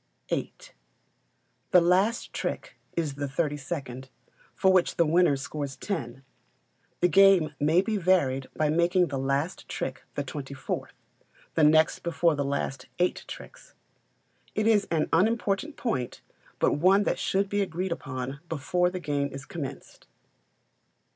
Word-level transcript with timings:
viii. 0.29 0.51
The 1.69 1.79
last 1.79 2.33
trick 2.33 2.75
is 2.97 3.13
the 3.13 3.27
thirty 3.27 3.55
second, 3.55 4.09
for 4.55 4.73
which 4.73 4.95
the 4.95 5.05
winner 5.05 5.35
scores 5.37 5.75
ten. 5.75 6.23
The 7.01 7.07
game 7.07 7.53
may 7.59 7.83
be 7.83 7.97
varied 7.97 8.47
by 8.55 8.69
making 8.71 9.09
the 9.09 9.19
last 9.19 9.67
trick 9.69 10.01
the 10.15 10.23
twenty 10.23 10.55
fourth 10.55 10.93
the 11.53 11.63
next 11.63 11.99
before 11.99 12.33
the 12.33 12.43
last 12.43 12.87
eight 12.97 13.25
tricks. 13.27 13.75
It 14.55 14.65
is 14.65 14.87
an 14.89 15.07
unimportant 15.13 15.77
point, 15.77 16.21
but 16.57 16.73
one 16.79 17.03
that 17.03 17.19
should 17.19 17.47
be 17.47 17.61
agreed 17.61 17.91
upon 17.91 18.39
before 18.49 18.89
the 18.89 18.99
game 18.99 19.29
is 19.31 19.45
commenced. 19.45 20.07